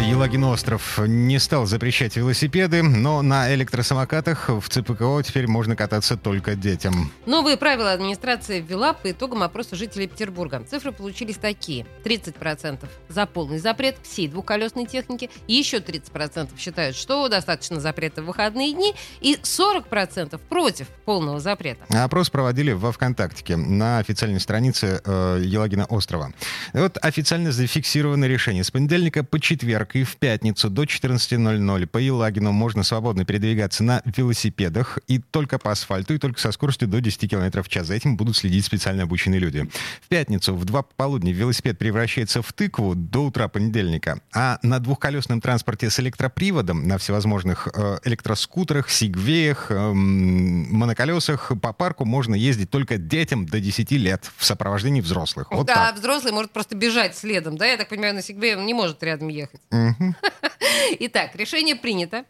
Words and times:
Елагин 0.00 0.44
остров 0.44 0.98
не 1.06 1.38
стал 1.38 1.66
запрещать 1.66 2.16
велосипеды, 2.16 2.82
но 2.82 3.20
на 3.22 3.52
электросамокатах 3.54 4.48
в 4.48 4.68
ЦПКО 4.68 5.22
теперь 5.24 5.48
можно 5.48 5.74
кататься 5.74 6.16
только 6.16 6.54
детям. 6.54 7.10
Новые 7.26 7.56
правила 7.56 7.92
администрация 7.92 8.60
ввела 8.60 8.92
по 8.92 9.10
итогам 9.10 9.42
опроса 9.42 9.74
жителей 9.74 10.06
Петербурга. 10.06 10.62
Цифры 10.70 10.92
получились 10.92 11.36
такие. 11.36 11.84
30% 12.04 12.88
за 13.08 13.26
полный 13.26 13.58
запрет 13.58 13.96
всей 14.02 14.28
двухколесной 14.28 14.86
техники, 14.86 15.30
и 15.46 15.54
еще 15.54 15.78
30% 15.78 16.50
считают, 16.58 16.96
что 16.96 17.28
достаточно 17.28 17.80
запрета 17.80 18.22
в 18.22 18.26
выходные 18.26 18.72
дни, 18.72 18.94
и 19.20 19.34
40% 19.34 20.40
против 20.48 20.88
полного 21.04 21.40
запрета. 21.40 21.84
Опрос 22.04 22.30
проводили 22.30 22.72
во 22.72 22.92
ВКонтакте 22.92 23.56
на 23.56 23.98
официальной 23.98 24.40
странице 24.40 25.00
э, 25.04 25.42
Елагина 25.44 25.86
острова. 25.86 26.32
И 26.72 26.78
вот 26.78 26.98
официально 27.02 27.50
зафиксировано 27.50 28.26
решение. 28.26 28.62
С 28.62 28.70
понедельника 28.70 29.24
по 29.24 29.40
четверг 29.40 29.87
четверг 29.88 29.96
и 29.96 30.04
в 30.04 30.16
пятницу 30.16 30.70
до 30.70 30.84
14.00 30.84 31.86
по 31.86 31.98
Елагину 31.98 32.52
можно 32.52 32.82
свободно 32.82 33.24
передвигаться 33.24 33.82
на 33.84 34.02
велосипедах 34.04 34.98
и 35.08 35.18
только 35.18 35.58
по 35.58 35.70
асфальту, 35.70 36.14
и 36.14 36.18
только 36.18 36.40
со 36.40 36.52
скоростью 36.52 36.88
до 36.88 37.00
10 37.00 37.30
км 37.30 37.62
в 37.62 37.68
час. 37.68 37.86
За 37.86 37.94
этим 37.94 38.16
будут 38.16 38.36
следить 38.36 38.64
специально 38.64 39.02
обученные 39.02 39.40
люди. 39.40 39.68
В 40.02 40.08
пятницу 40.08 40.54
в 40.54 40.64
два 40.64 40.82
пополудни 40.82 41.32
велосипед 41.32 41.78
превращается 41.78 42.42
в 42.42 42.52
тыкву 42.52 42.94
до 42.94 43.26
утра 43.26 43.48
понедельника. 43.48 44.20
А 44.34 44.58
на 44.62 44.78
двухколесном 44.78 45.40
транспорте 45.40 45.90
с 45.90 46.00
электроприводом, 46.00 46.86
на 46.86 46.98
всевозможных 46.98 47.68
э, 47.74 47.98
электроскутерах, 48.04 48.90
сигвеях, 48.90 49.70
э, 49.70 49.92
моноколесах 49.92 51.52
по 51.60 51.72
парку 51.72 52.04
можно 52.04 52.34
ездить 52.34 52.70
только 52.70 52.98
детям 52.98 53.46
до 53.46 53.60
10 53.60 53.90
лет 53.92 54.30
в 54.36 54.44
сопровождении 54.44 55.00
взрослых. 55.00 55.50
Вот 55.50 55.66
да, 55.66 55.74
так. 55.74 55.96
взрослый 55.96 56.32
может 56.32 56.50
просто 56.50 56.76
бежать 56.76 57.16
следом, 57.16 57.56
да? 57.56 57.66
Я 57.66 57.76
так 57.76 57.88
понимаю, 57.88 58.14
на 58.14 58.22
сигвее 58.22 58.56
он 58.56 58.66
не 58.66 58.74
может 58.74 59.02
рядом 59.02 59.28
ехать. 59.28 59.60
Итак, 61.00 61.34
решение 61.34 61.76
принято. 61.76 62.24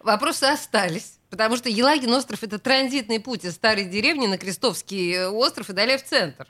Вопросы 0.00 0.44
остались, 0.44 1.18
потому 1.30 1.56
что 1.56 1.68
Елагин 1.68 2.12
остров– 2.12 2.42
это 2.42 2.58
транзитный 2.58 3.20
путь 3.20 3.44
из 3.44 3.54
старой 3.54 3.84
деревни 3.84 4.26
на 4.26 4.38
Крестовский 4.38 5.12
э, 5.14 5.28
остров 5.28 5.70
и 5.70 5.72
далее 5.72 5.98
в 5.98 6.04
центр. 6.04 6.46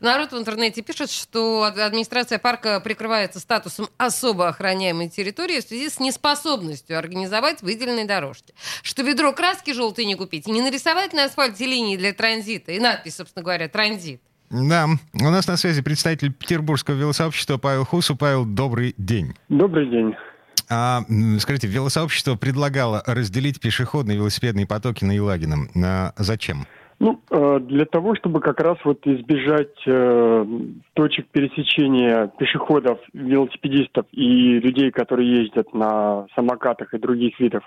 Народ 0.00 0.32
в 0.32 0.38
интернете 0.38 0.82
пишет, 0.82 1.10
что 1.10 1.64
администрация 1.64 2.38
парка 2.38 2.80
прикрывается 2.80 3.40
статусом 3.40 3.88
особо 3.96 4.48
охраняемой 4.48 5.08
территории 5.08 5.60
в 5.60 5.64
связи 5.64 5.88
с 5.88 6.00
неспособностью 6.00 6.98
организовать 6.98 7.62
выделенные 7.62 8.04
дорожки. 8.04 8.54
Что 8.82 9.02
ведро 9.02 9.32
краски 9.32 9.72
желтой 9.72 10.04
не 10.04 10.16
купить 10.16 10.46
не 10.46 10.62
нарисовать 10.62 11.12
на 11.12 11.24
асфальте 11.24 11.66
линии 11.66 11.96
для 11.96 12.12
транзита 12.12 12.72
и 12.72 12.80
надпись, 12.80 13.16
собственно 13.16 13.44
говоря, 13.44 13.68
«Транзит». 13.68 14.20
Да, 14.50 14.86
у 15.14 15.30
нас 15.30 15.46
на 15.46 15.56
связи 15.56 15.80
представитель 15.80 16.32
Петербургского 16.32 16.96
велосообщества 16.96 17.56
Павел 17.56 17.84
Хусу. 17.84 18.16
Павел, 18.16 18.44
добрый 18.44 18.94
день. 18.98 19.34
Добрый 19.48 19.86
день. 19.86 20.16
А, 20.68 21.02
скажите, 21.38 21.68
велосообщество 21.68 22.34
предлагало 22.34 23.00
разделить 23.06 23.60
пешеходные 23.60 24.16
и 24.16 24.18
велосипедные 24.18 24.66
потоки 24.66 25.04
на 25.04 25.12
Елагином. 25.12 25.68
А 25.76 26.12
зачем? 26.16 26.66
Ну, 26.98 27.20
э, 27.30 27.60
для 27.62 27.86
того, 27.86 28.16
чтобы 28.16 28.40
как 28.40 28.60
раз 28.60 28.76
вот 28.84 29.06
избежать 29.06 29.74
э, 29.86 30.46
точек 30.94 31.28
пересечения 31.28 32.26
пешеходов, 32.38 32.98
велосипедистов 33.12 34.06
и 34.10 34.58
людей, 34.58 34.90
которые 34.90 35.44
ездят 35.44 35.72
на 35.72 36.26
самокатах 36.34 36.92
и 36.92 36.98
других 36.98 37.38
видов 37.38 37.62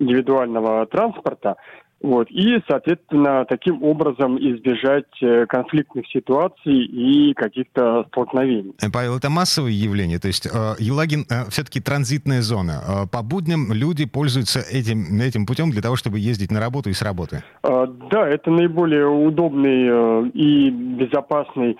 индивидуального 0.00 0.84
транспорта, 0.86 1.56
вот. 2.04 2.30
И, 2.30 2.60
соответственно, 2.68 3.46
таким 3.48 3.82
образом 3.82 4.36
избежать 4.36 5.06
э, 5.22 5.46
конфликтных 5.46 6.06
ситуаций 6.08 6.84
и 6.84 7.32
каких-то 7.32 8.04
столкновений. 8.08 8.74
Э, 8.82 8.90
Павел, 8.92 9.16
это 9.16 9.30
массовое 9.30 9.70
явление? 9.70 10.18
То 10.18 10.28
есть 10.28 10.46
э, 10.46 10.50
Елагин 10.78 11.24
все-таки 11.48 11.80
транзитная 11.80 12.42
зона. 12.42 13.08
По 13.10 13.22
будням 13.22 13.72
люди 13.72 14.04
пользуются 14.04 14.60
этим, 14.60 15.18
этим 15.18 15.46
путем 15.46 15.70
для 15.70 15.80
того, 15.80 15.96
чтобы 15.96 16.18
ездить 16.18 16.50
на 16.50 16.60
работу 16.60 16.90
и 16.90 16.92
с 16.92 17.00
работы? 17.00 17.42
Да, 17.62 18.28
это 18.28 18.50
наиболее 18.50 19.06
удобный 19.06 20.30
и 20.30 20.70
безопасный 20.70 21.78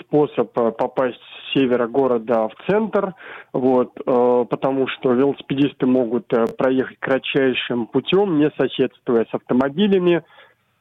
способ 0.00 0.52
попасть 0.52 1.16
с 1.16 1.54
севера 1.54 1.86
города 1.86 2.48
в 2.48 2.54
центр, 2.70 3.14
вот, 3.52 3.92
потому 4.04 4.88
что 4.88 5.12
велосипедисты 5.12 5.86
могут 5.86 6.28
проехать 6.56 6.98
кратчайшим 6.98 7.86
путем, 7.86 8.38
не 8.38 8.50
соседствуя 8.58 9.26
с 9.30 9.34
автомобилями, 9.46 10.22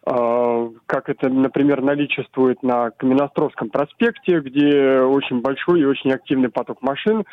как 0.04 1.10
это, 1.10 1.30
например, 1.30 1.82
наличествует 1.82 2.62
на 2.62 2.92
Каменостровском 2.92 3.70
проспекте, 3.70 4.40
где 4.40 5.00
очень 5.00 5.42
большой 5.42 5.82
и 5.82 5.86
очень 5.86 6.12
активный 6.12 6.50
поток 6.50 6.82
машин, 6.82 7.24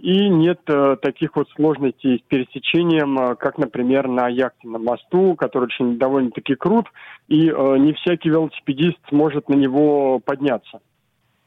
и 0.00 0.28
нет 0.28 0.60
таких 1.00 1.36
вот 1.36 1.48
сложностей 1.54 2.18
с 2.18 2.22
пересечением, 2.28 3.36
как, 3.36 3.58
например, 3.58 4.08
на 4.08 4.26
Яхтенном 4.26 4.84
мосту, 4.84 5.36
который 5.36 5.66
очень 5.66 5.98
довольно-таки 5.98 6.56
крут, 6.56 6.86
и 7.28 7.42
не 7.46 7.92
всякий 7.92 8.30
велосипедист 8.30 8.98
сможет 9.08 9.48
на 9.48 9.54
него 9.54 10.18
подняться. 10.18 10.80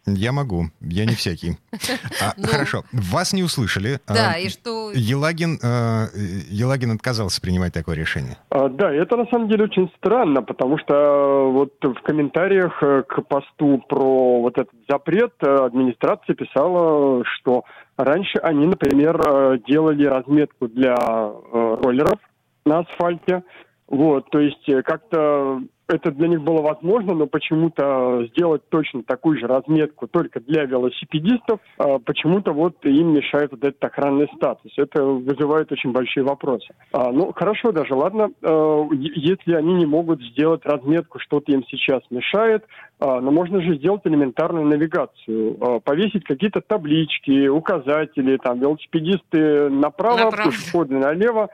Я 0.08 0.32
могу, 0.32 0.66
я 0.82 1.06
не 1.06 1.16
всякий. 1.16 1.58
А, 2.22 2.34
ну, 2.38 2.48
хорошо, 2.48 2.84
вас 2.94 3.34
не 3.34 3.44
услышали. 3.44 4.00
Да, 4.08 4.34
а, 4.36 4.38
и 4.38 4.50
что... 4.50 4.92
Елагин, 4.94 5.60
а, 5.62 6.06
Елагин 6.50 6.92
отказался 6.92 7.42
принимать 7.42 7.74
такое 7.74 7.96
решение. 7.96 8.38
А, 8.50 8.70
да, 8.70 8.92
это 8.94 9.18
на 9.18 9.26
самом 9.28 9.50
деле 9.50 9.66
очень 9.66 9.92
странно, 9.98 10.42
потому 10.42 10.78
что 10.78 11.52
вот 11.52 11.74
в 11.82 12.02
комментариях 12.02 12.82
э, 12.82 13.04
к 13.08 13.22
посту 13.24 13.84
про 13.90 14.42
вот 14.42 14.58
этот 14.58 14.74
запрет 14.88 15.34
э, 15.42 15.46
администрация 15.46 16.36
писала, 16.36 17.24
что 17.26 17.66
раньше 17.98 18.38
они, 18.40 18.66
например, 18.66 19.20
э, 19.20 19.58
делали 19.68 20.06
разметку 20.06 20.68
для 20.68 20.96
роллеров 20.96 22.20
на 22.66 22.80
асфальте, 22.80 23.44
вот, 23.88 24.30
то 24.30 24.40
есть 24.40 24.66
как-то 24.84 25.62
это 25.88 26.12
для 26.12 26.28
них 26.28 26.42
было 26.42 26.62
возможно, 26.62 27.14
но 27.14 27.28
почему-то 27.28 28.26
сделать 28.32 28.68
точно 28.70 29.04
такую 29.04 29.38
же 29.38 29.48
разметку 29.48 30.08
только 30.08 30.40
для 30.40 30.64
велосипедистов, 30.64 31.60
а, 31.78 32.00
почему-то 32.00 32.54
вот 32.54 32.84
им 32.86 33.14
мешает 33.14 33.52
вот 33.52 33.64
этот 33.64 33.84
охранный 33.84 34.28
статус. 34.36 34.72
Это 34.78 35.04
вызывает 35.04 35.72
очень 35.72 35.92
большие 35.92 36.24
вопросы. 36.24 36.74
А, 36.92 37.12
ну, 37.12 37.32
хорошо 37.34 37.72
даже, 37.72 37.94
ладно, 37.94 38.30
а, 38.42 38.88
если 38.92 39.54
они 39.54 39.76
не 39.76 39.86
могут 39.86 40.22
сделать 40.22 40.66
разметку, 40.66 41.20
что-то 41.20 41.52
им 41.52 41.64
сейчас 41.70 42.02
мешает, 42.10 42.66
а, 43.00 43.20
но 43.22 43.32
можно 43.32 43.62
же 43.62 43.78
сделать 43.78 44.02
элементарную 44.06 44.66
навигацию, 44.66 45.58
а, 45.62 45.80
повесить 45.80 46.24
какие-то 46.24 46.62
таблички, 46.62 47.48
указатели, 47.48 48.38
там, 48.38 48.60
велосипедисты 48.60 49.70
направо, 49.70 50.26
направо. 50.26 50.50
пешеходы 50.50 50.98
налево, 50.98 51.50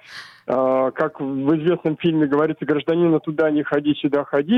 как 0.52 1.22
в 1.22 1.56
известном 1.56 1.96
фильме 1.98 2.28
говорится, 2.28 2.66
гражданина 2.66 3.22
туда 3.22 3.50
не 3.52 3.64
ходи, 3.64 3.96
сюда 3.96 4.26
ходи, 4.26 4.54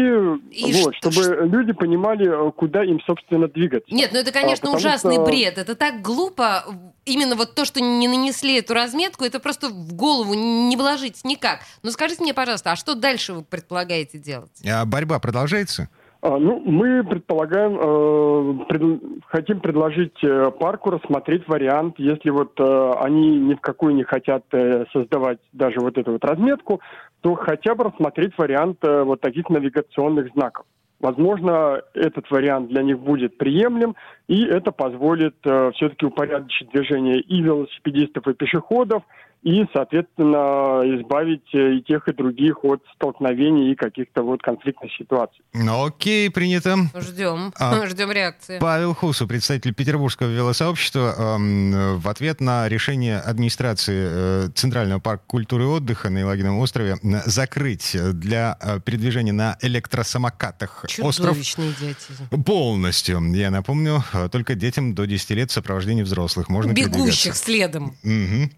и 0.50 0.74
вот, 0.84 0.96
что, 0.96 1.12
чтобы 1.12 1.24
что... 1.24 1.44
люди 1.46 1.72
понимали, 1.74 2.52
куда 2.52 2.84
им, 2.84 3.00
собственно, 3.06 3.48
двигаться. 3.48 3.94
Нет, 3.94 4.10
ну 4.12 4.18
это, 4.18 4.32
конечно, 4.32 4.72
а, 4.72 4.76
ужасный 4.76 5.16
что... 5.16 5.26
бред. 5.26 5.60
Это 5.60 5.76
так 5.76 6.02
глупо. 6.02 6.66
Именно 7.06 7.36
вот 7.36 7.54
то, 7.54 7.64
что 7.66 7.80
не 7.80 8.08
нанесли 8.08 8.58
эту 8.58 8.74
разметку, 8.74 9.24
это 9.24 9.40
просто 9.40 9.70
в 9.70 9.94
голову 9.94 10.34
не 10.34 10.76
вложить 10.76 11.24
никак. 11.26 11.60
Но 11.84 11.92
скажите 11.92 12.24
мне, 12.24 12.34
пожалуйста, 12.34 12.72
а 12.72 12.76
что 12.76 12.96
дальше 12.96 13.34
вы 13.34 13.44
предполагаете 13.44 14.18
делать? 14.18 14.52
А 14.68 14.86
борьба 14.86 15.20
продолжается? 15.20 15.90
А, 16.26 16.40
ну, 16.40 16.58
мы 16.66 17.04
предполагаем, 17.04 17.78
э, 17.78 18.66
пред, 18.70 19.02
хотим 19.28 19.60
предложить 19.60 20.24
э, 20.24 20.52
парку 20.58 20.92
рассмотреть 20.92 21.46
вариант, 21.50 21.96
если 21.98 22.30
вот 22.30 22.58
э, 22.62 22.92
они 23.02 23.40
ни 23.40 23.56
в 23.56 23.60
какую 23.60 23.94
не 23.94 24.04
хотят 24.04 24.46
создавать 24.94 25.40
даже 25.52 25.82
вот 25.82 25.98
эту 25.98 26.14
вот 26.14 26.24
разметку, 26.24 26.80
то 27.20 27.36
хотя 27.36 27.76
бы 27.76 27.84
рассмотреть 27.84 28.38
вариант 28.38 28.78
вот 28.84 29.20
таких 29.20 29.50
навигационных 29.50 30.32
знаков. 30.32 30.66
Возможно, 31.04 31.82
этот 31.94 32.32
вариант 32.32 32.70
для 32.70 32.82
них 32.82 32.98
будет 32.98 33.38
приемлем, 33.38 33.94
и 34.30 34.46
это 34.46 34.72
позволит 34.72 35.36
э, 35.44 35.72
все-таки 35.76 36.06
упорядочить 36.06 36.70
движение 36.70 37.20
и 37.20 37.42
велосипедистов, 37.42 38.26
и 38.30 38.34
пешеходов, 38.34 39.04
и, 39.44 39.66
соответственно, 39.74 40.82
избавить 41.00 41.54
э, 41.54 41.76
и 41.76 41.82
тех, 41.84 42.08
и 42.08 42.14
других 42.14 42.64
от 42.64 42.82
столкновений 42.96 43.74
и 43.74 43.76
каких-то 43.76 44.24
вот 44.24 44.42
конфликтных 44.42 44.92
ситуаций. 44.98 45.44
Ну, 45.54 45.86
окей, 45.86 46.30
принято. 46.30 46.78
Ждем. 46.96 47.54
А, 47.60 47.86
Ждем 47.88 48.12
реакции. 48.12 48.60
Павел 48.60 48.94
Хусу, 48.94 49.28
представитель 49.28 49.74
Петербургского 49.74 50.30
велосообщества, 50.30 51.14
э, 51.18 51.96
в 51.96 52.08
ответ 52.08 52.40
на 52.40 52.70
решение 52.70 53.18
администрации 53.18 54.08
э, 54.10 54.50
Центрального 54.56 55.00
парка 55.00 55.24
культуры 55.28 55.64
и 55.64 55.68
отдыха 55.68 56.10
на 56.10 56.20
Елагином 56.20 56.60
острове 56.60 56.98
закрыть 57.02 57.98
для 58.14 58.58
э, 58.62 58.80
передвижения 58.80 59.34
на 59.34 59.58
электросамокатах 59.62 60.86
остров 61.00 61.38
идиотизм. 61.38 62.44
полностью. 62.44 63.22
Я 63.34 63.52
напомню, 63.52 64.04
э, 64.14 64.30
только 64.32 64.56
детям 64.56 64.96
до 64.96 65.06
10 65.06 65.30
лет 65.32 65.52
в 65.52 65.54
сопровождении 65.54 66.04
взрослых 66.04 66.48
можно 66.48 66.72
Бегущих 66.72 67.36
следом. 67.36 67.96
Угу. 68.04 68.50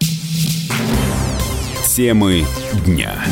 Темы 1.96 2.44
дня. 2.84 3.24